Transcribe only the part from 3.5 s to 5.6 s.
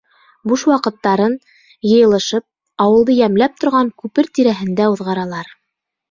торған күпер тирәһендә уҙғаралар.